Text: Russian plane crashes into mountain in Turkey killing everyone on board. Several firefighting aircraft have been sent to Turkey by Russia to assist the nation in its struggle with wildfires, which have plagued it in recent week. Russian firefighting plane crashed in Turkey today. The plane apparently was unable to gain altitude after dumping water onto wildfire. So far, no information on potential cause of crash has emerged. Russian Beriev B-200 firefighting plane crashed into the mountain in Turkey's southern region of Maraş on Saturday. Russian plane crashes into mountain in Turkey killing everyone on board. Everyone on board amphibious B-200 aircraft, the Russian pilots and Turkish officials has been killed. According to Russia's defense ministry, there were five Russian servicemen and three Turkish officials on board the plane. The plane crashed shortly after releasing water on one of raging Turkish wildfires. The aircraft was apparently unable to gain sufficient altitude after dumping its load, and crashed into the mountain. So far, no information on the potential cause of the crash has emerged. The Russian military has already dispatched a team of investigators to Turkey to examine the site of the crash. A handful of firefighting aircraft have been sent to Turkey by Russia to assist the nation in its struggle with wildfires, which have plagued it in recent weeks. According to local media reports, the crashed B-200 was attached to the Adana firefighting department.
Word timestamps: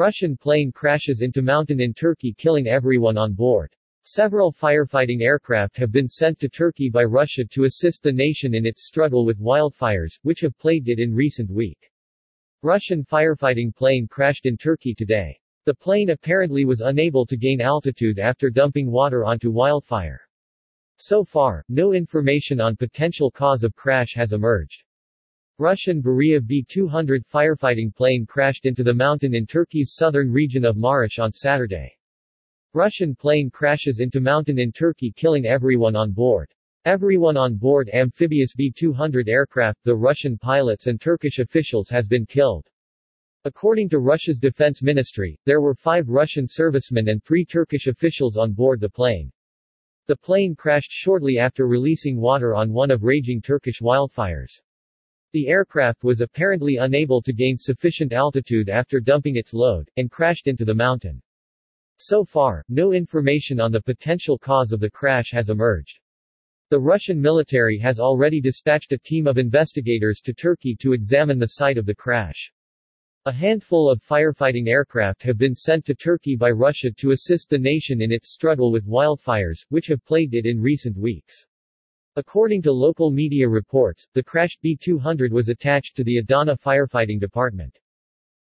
Russian 0.00 0.34
plane 0.34 0.72
crashes 0.72 1.20
into 1.20 1.42
mountain 1.42 1.78
in 1.78 1.92
Turkey 1.92 2.32
killing 2.32 2.66
everyone 2.66 3.18
on 3.18 3.34
board. 3.34 3.70
Several 4.04 4.50
firefighting 4.50 5.20
aircraft 5.20 5.76
have 5.76 5.92
been 5.92 6.08
sent 6.08 6.38
to 6.38 6.48
Turkey 6.48 6.88
by 6.88 7.04
Russia 7.04 7.44
to 7.50 7.64
assist 7.64 8.02
the 8.02 8.10
nation 8.10 8.54
in 8.54 8.64
its 8.64 8.86
struggle 8.86 9.26
with 9.26 9.38
wildfires, 9.38 10.18
which 10.22 10.40
have 10.40 10.58
plagued 10.58 10.88
it 10.88 10.98
in 10.98 11.14
recent 11.14 11.50
week. 11.50 11.90
Russian 12.62 13.04
firefighting 13.04 13.76
plane 13.76 14.08
crashed 14.10 14.46
in 14.46 14.56
Turkey 14.56 14.94
today. 14.94 15.38
The 15.66 15.74
plane 15.74 16.08
apparently 16.08 16.64
was 16.64 16.80
unable 16.80 17.26
to 17.26 17.36
gain 17.36 17.60
altitude 17.60 18.18
after 18.18 18.48
dumping 18.48 18.90
water 18.90 19.26
onto 19.26 19.50
wildfire. 19.50 20.22
So 20.96 21.24
far, 21.24 21.62
no 21.68 21.92
information 21.92 22.58
on 22.58 22.74
potential 22.74 23.30
cause 23.30 23.64
of 23.64 23.76
crash 23.76 24.14
has 24.14 24.32
emerged. 24.32 24.82
Russian 25.60 26.00
Beriev 26.00 26.46
B-200 26.46 27.20
firefighting 27.30 27.94
plane 27.94 28.24
crashed 28.24 28.64
into 28.64 28.82
the 28.82 28.94
mountain 28.94 29.34
in 29.34 29.46
Turkey's 29.46 29.92
southern 29.94 30.32
region 30.32 30.64
of 30.64 30.76
Maraş 30.76 31.22
on 31.22 31.34
Saturday. 31.34 31.94
Russian 32.72 33.14
plane 33.14 33.50
crashes 33.50 34.00
into 34.00 34.22
mountain 34.22 34.58
in 34.58 34.72
Turkey 34.72 35.12
killing 35.14 35.44
everyone 35.44 35.94
on 35.94 36.12
board. 36.12 36.50
Everyone 36.86 37.36
on 37.36 37.56
board 37.56 37.90
amphibious 37.92 38.54
B-200 38.54 39.28
aircraft, 39.28 39.78
the 39.84 39.94
Russian 39.94 40.38
pilots 40.38 40.86
and 40.86 40.98
Turkish 40.98 41.40
officials 41.40 41.90
has 41.90 42.08
been 42.08 42.24
killed. 42.24 42.66
According 43.44 43.90
to 43.90 43.98
Russia's 43.98 44.38
defense 44.38 44.82
ministry, 44.82 45.38
there 45.44 45.60
were 45.60 45.74
five 45.74 46.08
Russian 46.08 46.48
servicemen 46.48 47.10
and 47.10 47.22
three 47.22 47.44
Turkish 47.44 47.86
officials 47.86 48.38
on 48.38 48.54
board 48.54 48.80
the 48.80 48.88
plane. 48.88 49.30
The 50.06 50.16
plane 50.16 50.54
crashed 50.56 50.90
shortly 50.90 51.36
after 51.36 51.66
releasing 51.68 52.18
water 52.18 52.54
on 52.54 52.72
one 52.72 52.90
of 52.90 53.02
raging 53.02 53.42
Turkish 53.42 53.82
wildfires. 53.82 54.62
The 55.32 55.46
aircraft 55.46 56.02
was 56.02 56.20
apparently 56.20 56.76
unable 56.76 57.22
to 57.22 57.32
gain 57.32 57.56
sufficient 57.56 58.12
altitude 58.12 58.68
after 58.68 58.98
dumping 58.98 59.36
its 59.36 59.54
load, 59.54 59.88
and 59.96 60.10
crashed 60.10 60.48
into 60.48 60.64
the 60.64 60.74
mountain. 60.74 61.22
So 61.98 62.24
far, 62.24 62.64
no 62.68 62.92
information 62.92 63.60
on 63.60 63.70
the 63.70 63.82
potential 63.82 64.38
cause 64.38 64.72
of 64.72 64.80
the 64.80 64.90
crash 64.90 65.30
has 65.32 65.50
emerged. 65.50 66.00
The 66.70 66.80
Russian 66.80 67.20
military 67.20 67.78
has 67.78 68.00
already 68.00 68.40
dispatched 68.40 68.92
a 68.92 68.98
team 68.98 69.26
of 69.26 69.38
investigators 69.38 70.20
to 70.20 70.32
Turkey 70.32 70.74
to 70.80 70.94
examine 70.94 71.38
the 71.38 71.48
site 71.48 71.78
of 71.78 71.86
the 71.86 71.94
crash. 71.94 72.52
A 73.26 73.32
handful 73.32 73.90
of 73.90 74.02
firefighting 74.02 74.66
aircraft 74.66 75.22
have 75.24 75.36
been 75.36 75.54
sent 75.54 75.84
to 75.84 75.94
Turkey 75.94 76.36
by 76.36 76.50
Russia 76.50 76.90
to 76.92 77.10
assist 77.10 77.50
the 77.50 77.58
nation 77.58 78.00
in 78.00 78.10
its 78.10 78.32
struggle 78.32 78.72
with 78.72 78.86
wildfires, 78.86 79.66
which 79.68 79.88
have 79.88 80.04
plagued 80.06 80.34
it 80.34 80.46
in 80.46 80.60
recent 80.60 80.96
weeks. 80.96 81.46
According 82.16 82.62
to 82.62 82.72
local 82.72 83.12
media 83.12 83.48
reports, 83.48 84.08
the 84.14 84.22
crashed 84.22 84.60
B-200 84.62 85.30
was 85.30 85.48
attached 85.48 85.96
to 85.96 86.02
the 86.02 86.18
Adana 86.18 86.56
firefighting 86.56 87.20
department. 87.20 87.78